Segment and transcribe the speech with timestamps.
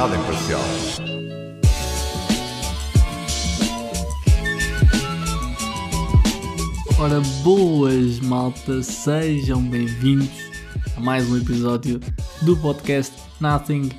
[0.00, 0.60] nada imparcial.
[6.98, 10.30] Ora, boas malta, sejam bem-vindos
[10.96, 12.00] a mais um episódio
[12.40, 13.90] do podcast Nothing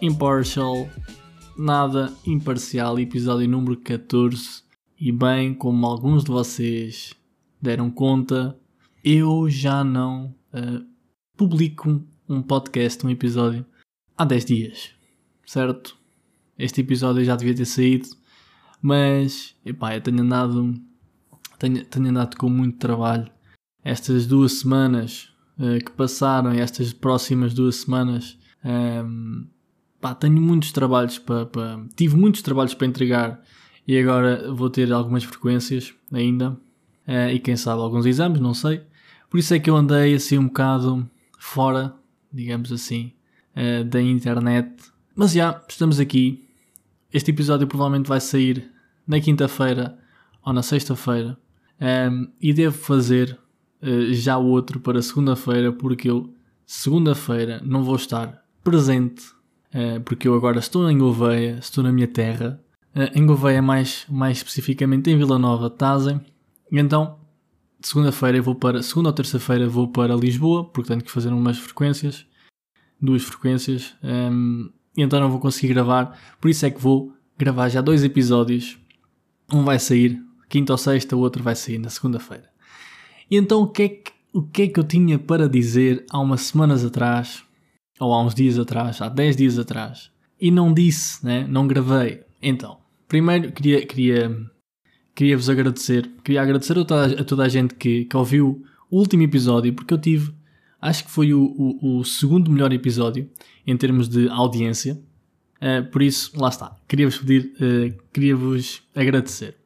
[0.00, 0.88] Impartial,
[1.58, 4.62] nada imparcial, episódio número 14.
[4.98, 7.12] E bem, como alguns de vocês
[7.60, 8.58] deram conta,
[9.04, 10.82] eu já não uh,
[11.36, 13.66] publico um podcast, um episódio,
[14.16, 14.99] há 10 dias,
[15.50, 15.96] certo?
[16.56, 18.08] Este episódio já devia ter saído,
[18.80, 20.74] mas epá, eu tenho andado,
[21.58, 23.28] tenho, tenho andado com muito trabalho.
[23.82, 29.46] Estas duas semanas uh, que passaram e estas próximas duas semanas, um, ehm,
[30.00, 31.84] pá, tenho muitos trabalhos para, para.
[31.96, 33.42] Tive muitos trabalhos para entregar
[33.88, 36.52] e agora vou ter algumas frequências ainda.
[37.08, 38.82] Uh, e quem sabe alguns exames, não sei.
[39.28, 41.10] Por isso é que eu andei assim um bocado
[41.40, 41.92] fora,
[42.32, 43.12] digamos assim,
[43.56, 44.89] uh, da internet.
[45.20, 46.48] Mas já, estamos aqui.
[47.12, 48.70] Este episódio provavelmente vai sair
[49.06, 49.98] na quinta-feira
[50.42, 51.36] ou na sexta-feira.
[51.78, 53.38] Um, e devo fazer
[53.82, 56.32] uh, já outro para segunda-feira, porque eu,
[56.64, 59.26] segunda-feira, não vou estar presente,
[59.74, 62.58] uh, porque eu agora estou em Gouveia, estou na minha terra.
[63.14, 66.18] em Gouveia, mais, mais especificamente em Vila Nova, Tazem.
[66.72, 67.18] E então,
[67.82, 72.24] segunda-feira vou para, segunda ou terça-feira vou para Lisboa, porque tenho que fazer umas frequências,
[72.98, 74.70] duas frequências, um,
[75.02, 78.78] então não vou conseguir gravar, por isso é que vou gravar já dois episódios.
[79.52, 82.50] Um vai sair quinta ou sexta, o outro vai sair na segunda-feira.
[83.30, 86.18] E então o que, é que, o que é que eu tinha para dizer há
[86.18, 87.42] umas semanas atrás,
[87.98, 91.46] ou há uns dias atrás, há 10 dias atrás, e não disse, né?
[91.48, 92.22] não gravei.
[92.42, 94.50] Então, primeiro queria, queria
[95.14, 96.10] queria-vos agradecer.
[96.24, 99.92] Queria agradecer a toda a, toda a gente que, que, ouviu o último episódio, porque
[99.92, 100.32] eu tive,
[100.80, 103.28] acho que foi o, o, o segundo melhor episódio
[103.66, 105.00] em termos de audiência.
[105.56, 106.74] Uh, por isso, lá está.
[106.88, 109.56] Queria-vos pedir, uh, queria-vos agradecer.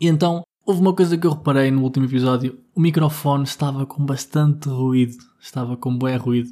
[0.00, 4.04] E então, houve uma coisa que eu reparei no último episódio: o microfone estava com
[4.04, 6.50] bastante ruído, estava com bom ruído.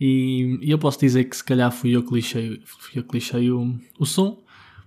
[0.00, 3.14] E, e, eu posso dizer que se calhar fui eu que lixei, fui eu que
[3.14, 4.42] lixei o, o som,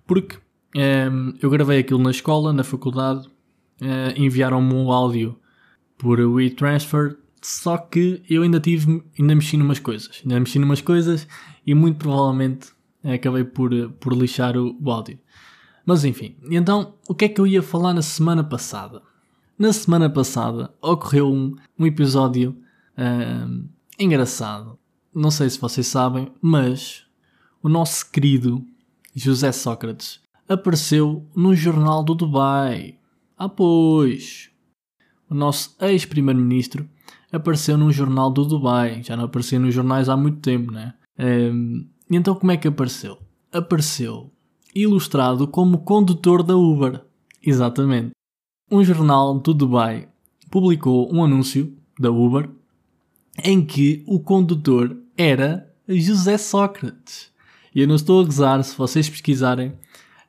[0.08, 0.38] porque
[0.76, 5.38] um, ehm, eu gravei aquilo na escola, na faculdade, uh, enviaram-me um áudio
[6.00, 11.28] por WeTransfer, só que eu ainda tive, ainda mexi numas coisas, ainda mexi numas coisas
[11.66, 12.70] e muito provavelmente
[13.04, 15.20] acabei por, por lixar o, o áudio.
[15.86, 19.02] Mas enfim, então o que é que eu ia falar na semana passada?
[19.60, 22.58] Na semana passada ocorreu um, um episódio
[22.98, 23.66] ehm,
[24.00, 24.80] engraçado.
[25.14, 27.06] Não sei se vocês sabem, mas
[27.62, 28.66] o nosso querido
[29.14, 32.98] José Sócrates apareceu no Jornal do Dubai.
[33.38, 34.50] Ah, pois!
[35.30, 36.90] O nosso ex-primeiro-ministro
[37.34, 39.02] apareceu num jornal do Dubai.
[39.04, 40.94] Já não aparecia nos jornais há muito tempo, né?
[41.20, 43.18] Um, então, como é que apareceu?
[43.52, 44.32] Apareceu
[44.74, 47.02] ilustrado como condutor da Uber.
[47.42, 48.12] Exatamente.
[48.72, 50.08] Um jornal do Dubai
[50.50, 52.50] publicou um anúncio da Uber
[53.44, 57.32] em que o condutor era José Sócrates.
[57.74, 59.74] E eu não estou a gozar, se vocês pesquisarem,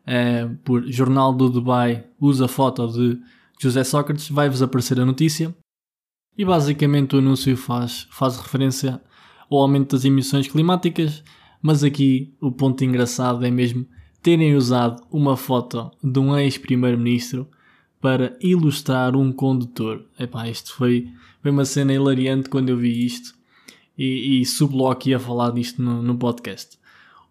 [0.07, 3.21] é, por Jornal do Dubai usa foto de
[3.61, 5.55] José Sócrates, vai-vos aparecer a notícia.
[6.37, 9.01] E basicamente o anúncio faz, faz referência
[9.51, 11.23] ao aumento das emissões climáticas,
[11.63, 13.87] mas aqui o ponto engraçado é mesmo
[14.21, 17.49] terem usado uma foto de um ex-primeiro-ministro
[18.01, 20.05] para ilustrar um condutor.
[20.19, 21.09] Epá, isto foi,
[21.41, 23.35] foi uma cena hilariante quando eu vi isto
[23.97, 24.45] e, e
[24.91, 26.79] aqui a falar disto no, no podcast.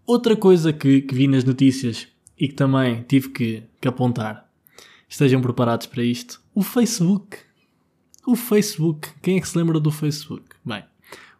[0.05, 2.07] Outra coisa que, que vi nas notícias
[2.39, 4.49] e que também tive que, que apontar.
[5.07, 6.41] Estejam preparados para isto.
[6.55, 7.37] O Facebook.
[8.25, 9.09] O Facebook.
[9.21, 10.45] Quem é que se lembra do Facebook?
[10.63, 10.83] Bem,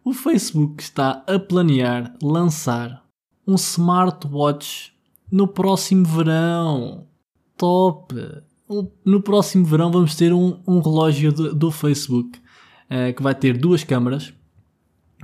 [0.04, 3.06] o Facebook está a planear lançar
[3.48, 4.94] um smartwatch
[5.32, 7.08] no próximo verão.
[7.58, 8.14] Top!
[9.06, 13.58] No próximo verão vamos ter um, um relógio do, do Facebook uh, que vai ter
[13.58, 14.34] duas câmaras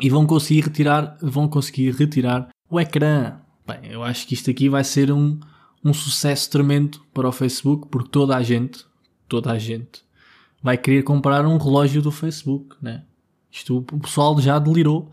[0.01, 3.37] e vão conseguir retirar, vão conseguir retirar o ecrã.
[3.67, 5.37] Bem, eu acho que isto aqui vai ser um,
[5.83, 8.85] um sucesso tremendo para o Facebook, porque toda a gente,
[9.27, 10.07] toda a gente,
[10.61, 13.03] vai querer comprar um relógio do Facebook, né?
[13.51, 15.09] Isto o pessoal já delirou.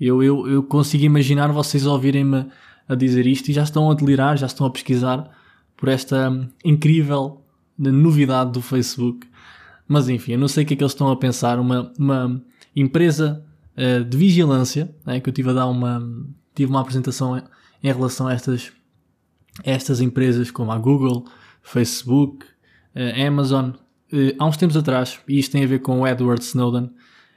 [0.00, 2.46] Eu, eu, eu consigo imaginar vocês ouvirem-me
[2.88, 5.30] a dizer isto e já estão a delirar, já estão a pesquisar
[5.76, 7.42] por esta incrível
[7.76, 9.26] novidade do Facebook.
[9.88, 11.58] Mas enfim, eu não sei o que é que eles estão a pensar.
[11.58, 12.42] Uma, uma
[12.74, 13.44] empresa
[13.76, 16.00] uh, de vigilância, né, que eu tive a dar uma,
[16.54, 17.36] tive uma apresentação
[17.82, 18.72] em relação a estas
[19.62, 21.26] estas empresas como a Google,
[21.62, 22.44] Facebook,
[22.94, 23.70] a Amazon,
[24.38, 26.90] há uns tempos atrás, e isto tem a ver com o Edward Snowden,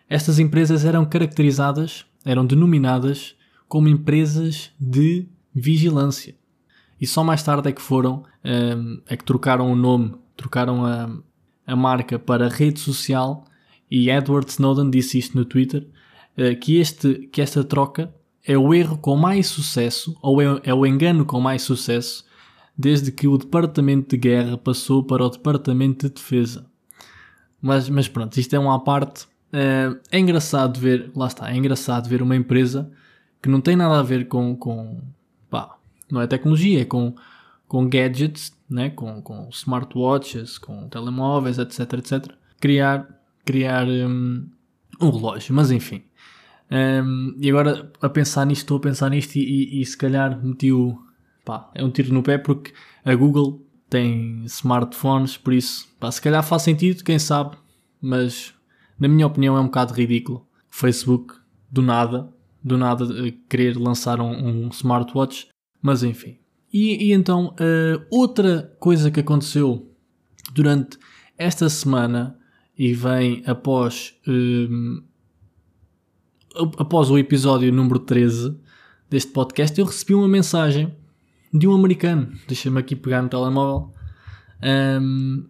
[0.10, 3.36] estas empresas eram caracterizadas, eram denominadas
[3.68, 6.36] como empresas de vigilância.
[7.00, 11.10] E só mais tarde é que foram, um, é que trocaram o nome, trocaram a,
[11.66, 13.46] a marca para rede social
[13.90, 15.88] e Edward Snowden disse isto no Twitter,
[16.38, 18.14] uh, que, este, que esta troca
[18.44, 22.26] é o erro com mais sucesso, ou é, é o engano com mais sucesso,
[22.78, 26.66] desde que o Departamento de Guerra passou para o Departamento de Defesa.
[27.60, 29.26] Mas, mas pronto, isto é uma à parte.
[29.48, 32.92] Uh, é engraçado ver, lá está, é engraçado ver uma empresa
[33.42, 35.02] que não tem nada a ver com, com
[35.50, 35.76] pá,
[36.12, 37.16] não é tecnologia, é com,
[37.68, 38.90] com gadgets, né?
[38.92, 43.08] com, com smartwatches, com telemóveis, etc, etc, criar,
[43.44, 44.48] criar um,
[45.02, 46.04] um relógio, mas enfim.
[46.70, 50.44] Um, e agora a pensar nisto, estou a pensar nisto e, e, e se calhar
[50.44, 51.02] meti o,
[51.48, 52.74] pá, é um tiro no pé porque
[53.06, 57.56] a Google tem smartphones, por isso, pá, se calhar faz sentido, quem sabe,
[58.02, 58.54] mas
[59.00, 60.46] na minha opinião é um bocado ridículo.
[60.70, 61.36] Facebook,
[61.72, 62.30] do nada,
[62.62, 65.48] do nada eh, querer lançar um, um smartwatch,
[65.82, 66.38] mas enfim.
[66.72, 69.90] E, e então, uh, outra coisa que aconteceu
[70.54, 71.00] durante
[71.38, 72.38] esta semana
[72.78, 75.04] e vem após, uh,
[76.78, 78.60] após o episódio número 13
[79.10, 80.94] deste podcast, eu recebi uma mensagem
[81.58, 82.32] de um americano.
[82.48, 83.94] Deixa-me aqui pegar no telemóvel.
[84.62, 85.48] Um,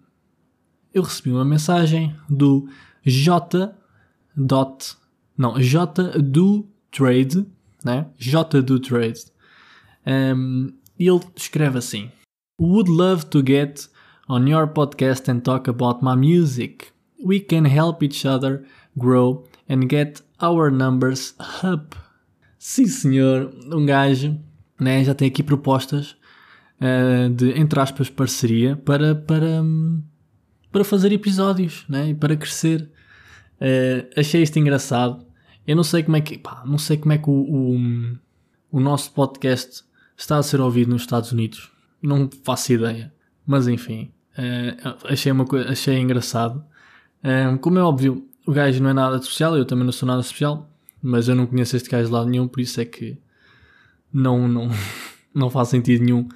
[0.94, 2.68] eu recebi uma mensagem do
[3.06, 3.74] J.
[4.36, 4.96] Dot,
[5.38, 7.46] não, J do Trade,
[7.84, 8.08] né?
[8.18, 9.20] J do Trade.
[10.06, 12.12] Um, ele escreve assim:
[12.60, 13.90] Would love to get
[14.30, 16.88] on your podcast and talk about my music.
[17.24, 18.66] We can help each other
[18.98, 21.34] grow and get our numbers
[21.64, 21.96] up.
[22.60, 24.40] Sim, senhor, um gajo
[24.80, 26.16] né, já tem aqui propostas
[26.82, 29.64] uh, de, entre aspas, parceria para, para,
[30.72, 32.90] para fazer episódios né, e para crescer.
[33.60, 35.26] Uh, achei isto engraçado.
[35.66, 38.18] Eu não sei como é que, pá, não sei como é que o, o,
[38.72, 39.84] o, nosso podcast
[40.16, 41.72] está a ser ouvido nos Estados Unidos.
[42.02, 43.14] Não faço ideia.
[43.46, 46.64] Mas enfim, uh, achei, uma achei engraçado.
[47.62, 50.70] como é óbvio, o gajo não é nada especial, eu também não sou nada especial,
[51.02, 53.18] mas eu não conheço este gajo de lado nenhum, por isso é que
[54.12, 54.70] não, não,
[55.34, 56.28] não faz sentido nenhum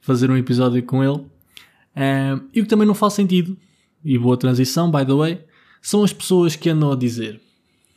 [0.00, 1.18] fazer um episódio com ele.
[1.18, 3.56] Uh, e o que também não faz sentido,
[4.04, 5.44] e boa transição, by the way,
[5.82, 7.40] são as pessoas que andam a dizer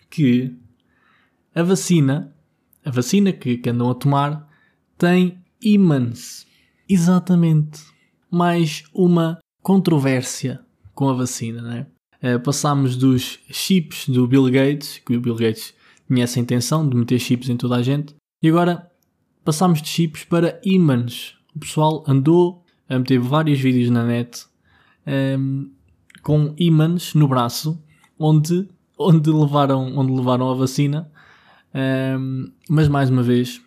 [0.10, 0.54] que
[1.54, 2.36] a vacina,
[2.84, 4.48] a vacina que, que andam a tomar,
[4.98, 6.46] tem ímãs.
[6.88, 7.82] Exatamente.
[8.30, 10.60] Mais uma controvérsia
[10.94, 11.88] com a vacina, né?
[12.24, 15.74] Uh, passámos dos chips do Bill Gates, que o Bill Gates
[16.08, 18.14] tinha essa intenção de meter chips em toda a gente,
[18.44, 18.91] e agora
[19.44, 21.36] passámos de chips para ímãs.
[21.56, 24.46] O pessoal andou a meter vários vídeos na net
[25.06, 25.72] um, ehm,
[26.22, 27.82] com ímãs no braço,
[28.18, 28.68] onde,
[28.98, 31.12] onde, levaram, onde levaram a vacina.
[31.74, 33.62] Um, ehm, mas mais uma vez,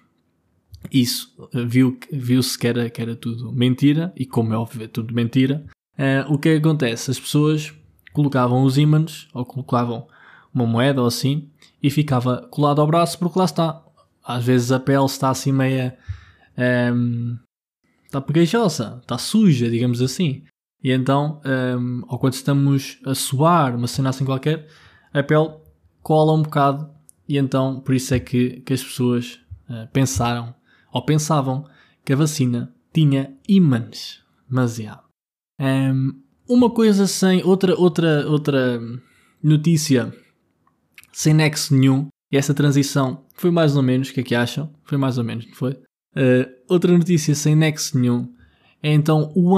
[0.93, 1.35] isso
[1.67, 5.65] viu, viu-se que era, que era tudo mentira, e como é óbvio, é tudo mentira.
[5.99, 7.11] Uh, o é que acontece?
[7.11, 7.73] As pessoas
[8.13, 10.07] colocavam os ímãs, ou colocavam
[10.53, 11.49] uma moeda ou assim,
[11.83, 13.84] e ficava colado ao braço, porque lá está,
[14.25, 15.97] às vezes a pele está assim meia.
[16.57, 17.39] Um, ehm,
[18.07, 20.45] está pegajosa, está suja, digamos assim.
[20.83, 24.67] E então, um, ehm, ou quando estamos a suar, uma cena assim qualquer,
[25.13, 25.51] a pele
[26.03, 26.91] cola um bocado.
[27.29, 30.55] E então, por isso é que, que as pessoas uh, pensaram,
[30.93, 31.67] ou pensavam,
[32.05, 34.23] que a vacina tinha ímãs.
[34.49, 35.03] Mas, já.
[35.59, 37.43] Um, uma coisa sem.
[37.43, 38.81] Outra, outra, outra
[39.43, 40.13] notícia
[41.13, 44.69] sem nexo nenhum e essa transição foi mais ou menos, o que é que acham?
[44.83, 45.71] Foi mais ou menos, não foi?
[46.17, 48.29] Uh, outra notícia sem nexo nenhum
[48.83, 49.57] é então o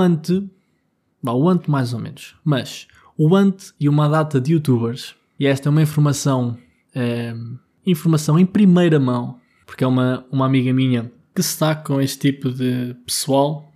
[1.22, 5.46] bah, o ante mais ou menos, mas o ante e uma data de youtubers, e
[5.46, 6.58] esta é uma informação,
[6.94, 11.98] uh, informação em primeira mão, porque é uma, uma amiga minha que se está com
[11.98, 13.72] este tipo de pessoal,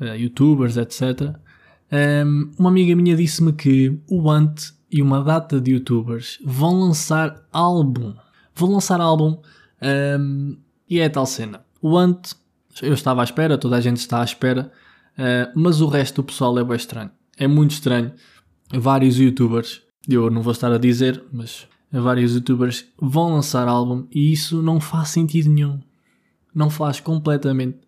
[0.00, 1.36] uh, youtubers, etc.
[1.92, 7.46] Um, uma amiga minha disse-me que o Ant e uma data de youtubers vão lançar
[7.52, 8.14] álbum.
[8.54, 9.40] Vão lançar álbum
[10.20, 10.56] um,
[10.88, 11.64] e é a tal cena.
[11.80, 12.34] O Ant,
[12.82, 14.72] eu estava à espera, toda a gente está à espera,
[15.18, 17.10] uh, mas o resto do pessoal é bem estranho.
[17.36, 18.12] É muito estranho.
[18.72, 24.32] Vários youtubers, eu não vou estar a dizer, mas vários youtubers vão lançar álbum e
[24.32, 25.80] isso não faz sentido nenhum.
[26.54, 27.78] Não faz completamente.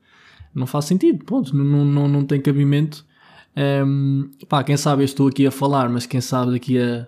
[0.55, 1.57] Não faz sentido, ponto.
[1.57, 3.05] Não, não, não tem cabimento
[3.57, 7.07] um, pá, quem sabe eu estou aqui a falar, mas quem sabe daqui a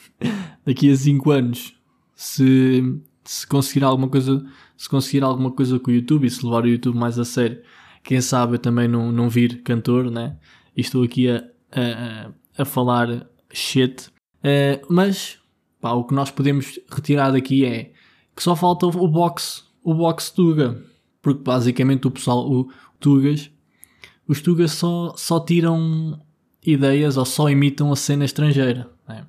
[0.64, 1.74] daqui a 5 anos
[2.22, 4.44] se, se conseguir alguma coisa
[4.76, 7.62] se conseguir alguma coisa com o YouTube e se levar o YouTube mais a sério,
[8.02, 10.36] quem sabe eu também não, não vir cantor, né?
[10.76, 14.08] E estou aqui a, a, a falar shit.
[14.38, 15.38] Uh, mas
[15.80, 17.92] pá, o que nós podemos retirar daqui é
[18.34, 20.82] que só falta o box, o box Tuga.
[21.20, 23.50] porque basicamente o pessoal, o, o Tugas,
[24.26, 26.20] os Tugas só, só tiram
[26.64, 28.90] ideias ou só imitam a cena estrangeira.
[29.08, 29.24] Né?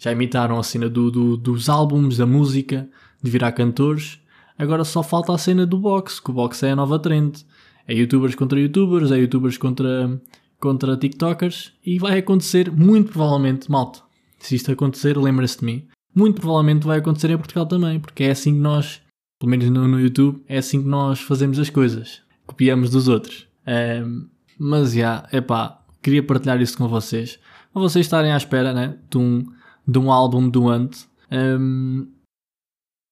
[0.00, 2.88] Já imitaram a cena do, do, dos álbuns, da música,
[3.22, 4.18] de virar cantores.
[4.58, 7.44] Agora só falta a cena do boxe, que o boxe é a nova trend.
[7.86, 10.18] É youtubers contra youtubers, é youtubers contra,
[10.58, 11.74] contra tiktokers.
[11.84, 14.00] E vai acontecer, muito provavelmente, malta.
[14.38, 15.86] Se isto acontecer, lembre-se de mim.
[16.14, 19.02] Muito provavelmente vai acontecer em Portugal também, porque é assim que nós,
[19.38, 22.22] pelo menos no, no YouTube, é assim que nós fazemos as coisas.
[22.46, 23.46] Copiamos dos outros.
[23.68, 24.28] Um,
[24.58, 27.38] mas já, é pá, queria partilhar isso com vocês.
[27.72, 29.46] Para vocês estarem à espera né, de, um,
[29.90, 31.08] de um álbum do Ant.
[31.30, 32.08] Um,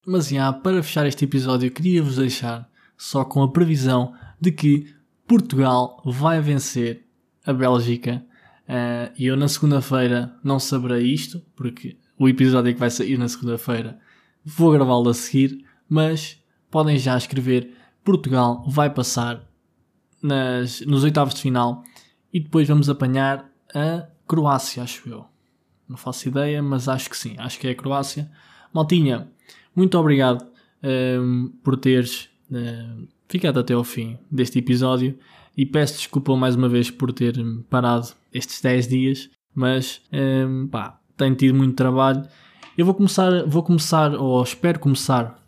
[0.06, 4.94] mas já, para fechar este episódio, queria-vos deixar só com a previsão de que
[5.26, 7.04] Portugal vai vencer
[7.44, 8.24] a Bélgica.
[8.68, 13.28] Uh, e eu na segunda-feira não saberei isto, porque o episódio que vai sair na
[13.28, 13.98] segunda-feira
[14.44, 19.42] vou gravá-lo a seguir, mas podem já escrever Portugal vai passar
[20.22, 21.82] nas, nos oitavos de final
[22.32, 25.37] e depois vamos apanhar a Croácia, acho eu.
[25.88, 28.30] Não faço ideia, mas acho que sim, acho que é a Croácia.
[28.72, 29.28] Maltinha,
[29.74, 30.42] muito obrigado
[30.82, 35.18] um, ehm, por teres uh, ficado até ao fim deste episódio
[35.56, 37.34] e peço desculpa mais uma vez por ter
[37.70, 42.28] parado estes 10 dias, mas um, ehm, pá, tenho tido muito trabalho.
[42.76, 45.42] Eu vou começar, vou começar, ou espero começar,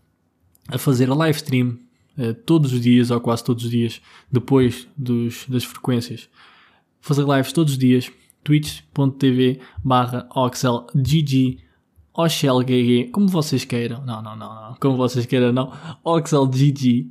[0.68, 1.78] a fazer a live stream
[2.16, 4.00] uh, todos os dias, ou quase todos os dias,
[4.32, 6.28] depois dos, das frequências
[7.00, 8.10] fazer lives todos os dias,
[8.42, 11.58] twitch.tv barra oxelgg
[12.12, 15.72] oxelgg, como vocês queiram, não, não, não, não, como vocês queiram, não,
[16.04, 17.10] oxelgg,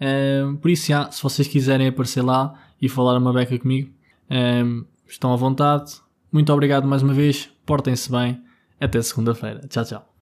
[0.00, 3.90] um, por isso, já, se vocês quiserem aparecer lá e falar uma beca comigo,
[4.30, 5.94] um, estão à vontade,
[6.30, 8.40] muito obrigado mais uma vez, portem-se bem,
[8.80, 10.12] até segunda-feira, tchau, tchau.